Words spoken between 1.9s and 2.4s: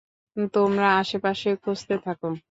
থাকো।